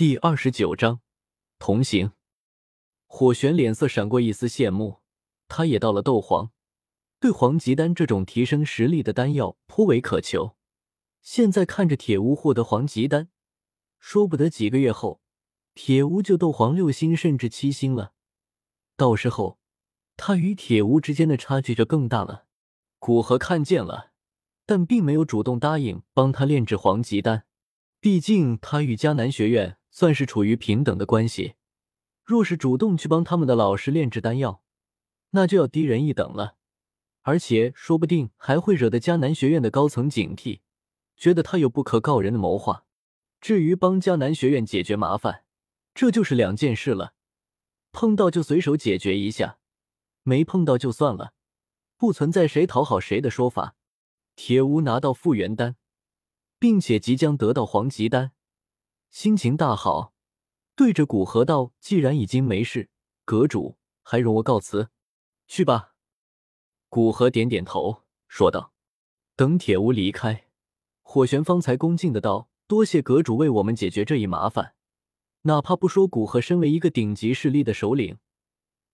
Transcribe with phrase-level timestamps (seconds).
[0.00, 1.02] 第二十九章
[1.58, 2.12] 同行。
[3.06, 5.00] 火玄脸色闪过一丝羡慕，
[5.46, 6.52] 他也到了斗皇，
[7.20, 10.56] 对黄极丹这种提升实力的丹药颇为渴求。
[11.20, 13.28] 现在看着铁屋获得黄极丹，
[13.98, 15.20] 说不得几个月后，
[15.74, 18.14] 铁屋就斗皇六星甚至七星了。
[18.96, 19.58] 到时候，
[20.16, 22.46] 他与铁屋之间的差距就更大了。
[22.98, 24.12] 古河看见了，
[24.64, 27.44] 但并没有主动答应帮他炼制黄极丹，
[28.00, 31.56] 毕竟他与迦南学院算是处于平等的关系。
[32.24, 34.62] 若是主动去帮他们的老师炼制丹药，
[35.32, 36.56] 那就要低人一等了，
[37.20, 40.60] 而且说不定还会惹得迦南学院的高层警惕，
[41.18, 42.86] 觉得他有不可告人的谋划。
[43.42, 45.44] 至于帮迦南学院解决麻烦，
[45.92, 47.12] 这就是两件事了。
[47.92, 49.58] 碰到就随手解决一下，
[50.22, 51.34] 没碰到就算了，
[51.98, 53.76] 不存在谁讨好谁的说法。
[54.34, 55.76] 铁屋拿到复原丹，
[56.58, 58.32] 并且即将得到黄极丹，
[59.10, 60.14] 心情大好。
[60.76, 62.88] 对着古河道：“既然已经没事，
[63.24, 64.88] 阁主还容我告辞，
[65.46, 65.94] 去吧。”
[66.88, 68.72] 古河点点头，说道
[69.36, 70.46] ：“等铁屋离开，
[71.02, 74.74] 火玄方才恭敬的道：‘多谢阁主为我们解决这一麻烦。’
[75.42, 78.18] 哪怕不说古河身为一个顶级势力的首领，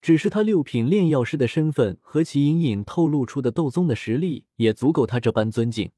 [0.00, 5.90] 只是他六品炼药师的身份和其隐隐透露出的斗宗的实力，也足够他这般尊敬。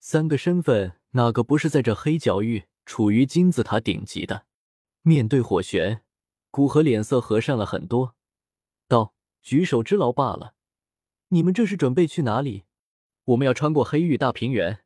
[0.00, 4.44] 三个身份，哪个不是在这黑角域处于金字塔顶级的？”
[5.00, 6.02] 面对火玄，
[6.50, 8.14] 古河脸色和善了很多，
[8.86, 10.54] 道：“举手之劳罢了。
[11.28, 12.64] 你们这是准备去哪里？
[13.24, 14.84] 我们要穿过黑域大平原，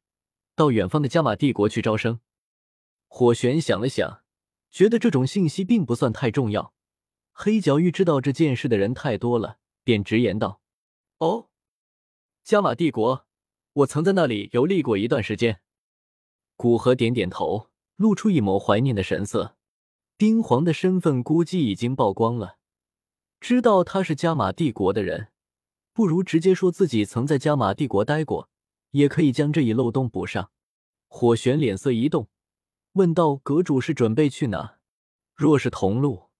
[0.54, 2.20] 到远方的加玛帝国去招生。”
[3.10, 4.22] 火玄想了想，
[4.70, 6.72] 觉得这种信息并不算太重要。
[7.32, 10.60] 黑角域知道这件事的人太多了，便直言道
[11.18, 11.48] ：“哦，
[12.44, 13.26] 加玛帝国，
[13.72, 15.60] 我曾在那里游历过一段时间。”
[16.54, 19.56] 古河点点头，露出一抹怀念的神色。
[20.18, 22.56] 丁皇的身份估计已经曝光了，
[23.38, 25.28] 知道他是加玛帝国的人，
[25.92, 28.48] 不如直接说自己曾在加玛帝国待过，
[28.92, 30.50] 也可以将这一漏洞补上。
[31.08, 32.28] 火玄脸色一动，
[32.92, 34.78] 问道：“阁主是准备去哪？
[35.34, 36.30] 若是同路，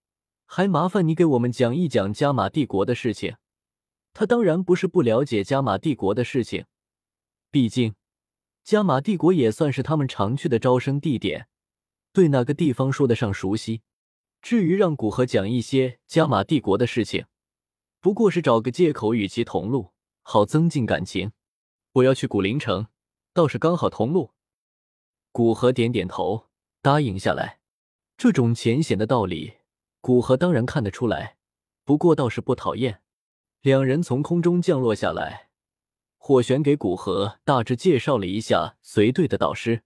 [0.46, 3.36] 还麻烦你给我们讲一讲加玛帝国的事情。”
[4.14, 6.64] 他当然不是不了解加玛帝国的事情，
[7.50, 7.94] 毕竟
[8.66, 11.46] 加玛帝国也算是他们常去的招生地点。
[12.12, 13.82] 对哪个地方说得上熟悉？
[14.42, 17.26] 至于让古河讲一些加玛帝国的事情，
[18.00, 21.30] 不过是找个借口与其同路，好增进感情。
[21.92, 22.88] 我要去古灵城，
[23.32, 24.32] 倒是刚好同路。
[25.30, 26.48] 古河点点头，
[26.82, 27.60] 答应下来。
[28.16, 29.58] 这种浅显的道理，
[30.00, 31.36] 古河当然看得出来，
[31.84, 33.00] 不过倒是不讨厌。
[33.60, 35.45] 两人从空中降落下来，
[36.28, 39.84] 火玄给古河大致介绍了一下随队的导师。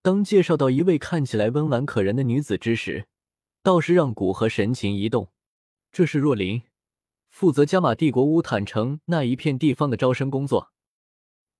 [0.00, 3.06] 当介绍到一位看起来温婉可人的女子之时，
[3.62, 5.30] 倒是让古河神情一动。
[5.92, 6.62] 这是若琳，
[7.28, 10.72] 负责加玛帝国乌坦城那一片地方的招生工作。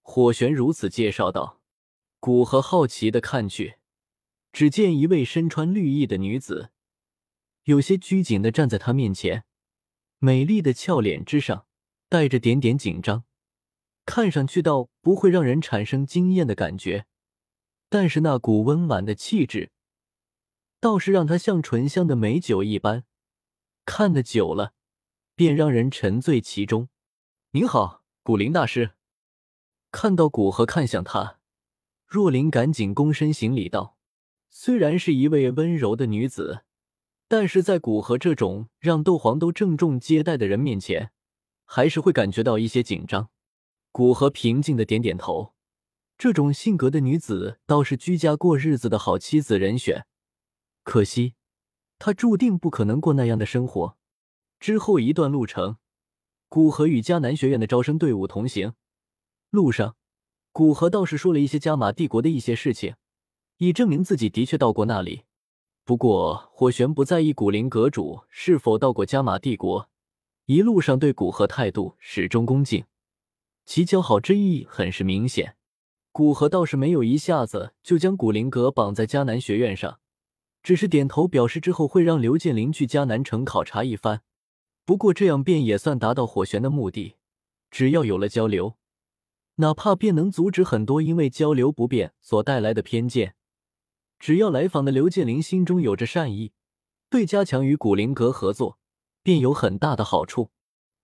[0.01, 1.61] 火玄如此介绍道。
[2.19, 3.75] 古河好奇的看去，
[4.51, 6.71] 只见一位身穿绿衣的女子，
[7.65, 9.45] 有些拘谨的站在他面前，
[10.19, 11.67] 美丽的俏脸之上
[12.09, 13.25] 带着点点紧张，
[14.07, 17.07] 看上去倒不会让人产生惊艳的感觉。
[17.89, 19.71] 但是那股温婉的气质，
[20.81, 23.05] 倒是让他像醇香的美酒一般，
[23.85, 24.73] 看得久了，
[25.37, 26.89] 便让人沉醉其中。
[27.53, 28.93] 您好，古灵大师。
[29.93, 31.39] 看到古河看向他，
[32.07, 33.97] 若琳赶紧躬身行礼道
[34.51, 36.65] ：“虽然是一位温柔的女子，
[37.29, 41.13] 但是在古河这种让斗皇都郑重接待的人面前，
[41.65, 43.31] 还是会感觉到一些紧张。”
[43.97, 45.55] 古河平静的点点头。
[46.19, 50.05] 这种性格的女子倒是居家过日子的好妻子人选，
[50.83, 51.35] 可惜
[52.01, 53.97] 她注定不可能过那样的生活。
[54.59, 55.77] 之后一段路程，
[56.49, 58.73] 古河与迦南学院的招生队伍同行。
[59.51, 59.95] 路上，
[60.51, 62.97] 古河倒是说了一些加玛帝国的一些事情，
[63.59, 65.23] 以证明自己的确到过那里。
[65.85, 69.89] 不过火玄不在意古灵阁主是否到过加玛帝国，
[70.47, 72.85] 一路上对古河态度始终恭敬，
[73.67, 75.57] 其交好之意很是明显。
[76.13, 79.99] 古河倒是没有一下子就将古灵阁绑在迦南学院上，
[80.63, 84.23] 只是点头表示之后会让刘建林去迦南城考察一番。
[84.85, 87.17] 不过这样便也算达到火玄的目的，
[87.71, 88.77] 只要有了交流，
[89.57, 93.35] 哪怕便能阻止很多因为交流不便所带来的偏见。
[94.19, 96.53] 只要来访的刘建林心中有着善意，
[97.11, 98.79] 对加强与古灵阁合作
[99.23, 100.51] 便有很大的好处，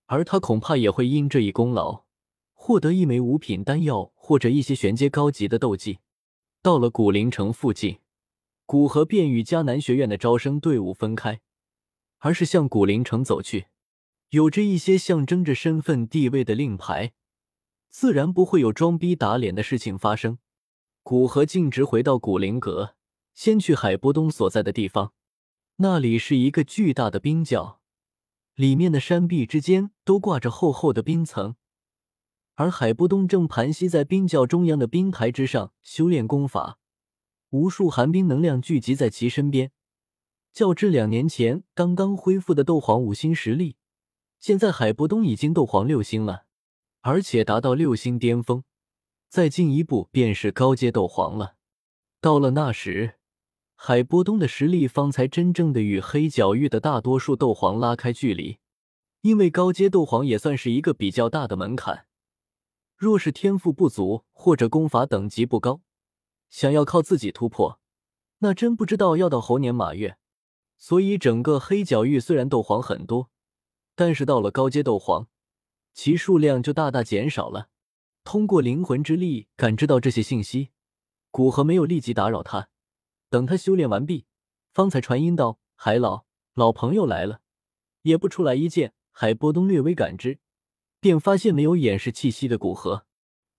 [0.06, 2.04] 而他恐怕也会因这一功劳。
[2.62, 6.00] 获得一枚五品丹药，或者一些玄阶高级的斗技。
[6.60, 8.00] 到了古灵城附近，
[8.66, 11.40] 古河便与迦南学院的招生队伍分开，
[12.18, 13.68] 而是向古灵城走去。
[14.28, 17.12] 有着一些象征着身份地位的令牌，
[17.88, 20.36] 自然不会有装逼打脸的事情发生。
[21.02, 22.94] 古河径直回到古灵阁，
[23.32, 25.14] 先去海波东所在的地方。
[25.76, 27.80] 那里是一个巨大的冰窖，
[28.54, 31.56] 里面的山壁之间都挂着厚厚的冰层，
[32.60, 36.78] 而海波东正盘膝在冰窖中央的冰台之上修炼功法。
[37.48, 39.72] 无数寒冰能量聚集在其身边，
[40.52, 43.76] 较之两年前刚刚恢复的斗皇五星实力，
[44.38, 46.44] 现在海波东已经斗皇六星了，
[47.00, 48.62] 而且达到六星巅峰，
[49.30, 51.54] 再进一步便是高阶斗皇了。
[52.20, 53.14] 到了那时，
[53.74, 58.58] 海波东的实力方才真正的与黑角域的大多数斗皇拉开距离，
[59.22, 62.04] 因为高阶斗皇也算是一个比较大的门槛，
[63.00, 65.81] 若是天赋不足或者功法等级不高。
[66.50, 67.81] 想要靠自己突破，
[68.41, 70.19] 那真不知道要到猴年马月。
[70.76, 73.31] 所以整个黑角域虽然斗皇很多，
[73.94, 75.29] 但是到了高阶斗皇，
[75.94, 77.70] 其数量就大大减少了。
[78.23, 80.69] 通过灵魂之力感知到这些信息，
[81.31, 82.69] 古河没有立即打扰他，
[83.31, 84.26] 等他修炼完毕，
[84.75, 87.41] 方才传音道：“海老，老朋友来了。”
[88.03, 90.38] 也不出来一见，海波东略微感知，
[91.00, 93.06] 便发现没有掩饰气息的古河，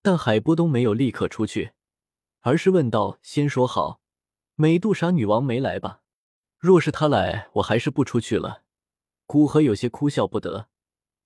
[0.02, 1.74] 但海波东没有立刻出去。
[2.42, 4.02] 而是问道：“先说好，
[4.56, 6.02] 美杜莎女王没来吧？
[6.58, 8.64] 若是她来，我还是不出去了。”
[9.28, 10.68] 古河有些哭笑不得，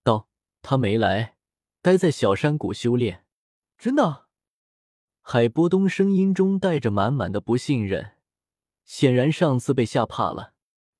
[0.03, 0.27] 道
[0.61, 1.35] ：“她没来，
[1.81, 3.25] 待在小山谷修炼。”
[3.77, 4.25] 真的？
[5.21, 8.13] 海波东声音中带着满满的不信任，
[8.83, 10.53] 显然上次被吓怕了。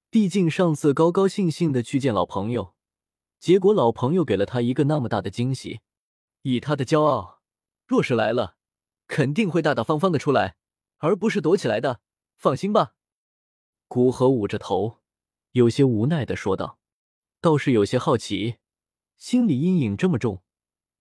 [0.10, 2.74] 毕竟上次高高兴兴的去见老朋友，
[3.46, 5.82] 结果老朋友给了他一个那么大的惊喜。
[6.42, 7.44] 以他的骄傲，
[7.86, 8.58] 若是来了。
[9.06, 10.56] 肯定会大大方方的出来，
[10.98, 12.02] 而不是躲起来的。
[12.36, 12.96] 放心吧。
[13.88, 14.98] 古河捂着头，
[15.52, 16.80] 有些无奈的说道，
[17.40, 18.56] 倒是有些好奇，
[19.16, 20.42] 心理阴影这么重，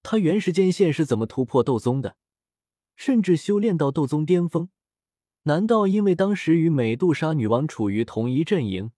[0.02, 2.18] 他原时间线是怎么突破斗宗的，
[2.94, 4.68] 甚至修炼到斗宗巅峰？
[5.44, 8.92] 难道因为当时与美杜莎女王处于同一阵营，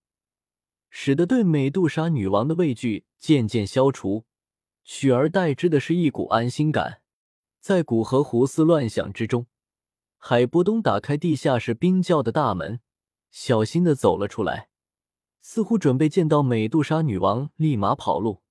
[0.91, 4.25] 使得对美杜莎女王的畏惧渐渐消除，
[4.85, 7.03] 取而代之的是一股安心感？
[7.61, 9.47] 在古河胡思乱想之中，
[10.19, 12.81] 海波东打开地下室冰窖的大门，
[13.31, 14.69] 小心的走了出来，
[15.41, 18.43] 似乎准备见到美杜莎女王，立马跑路。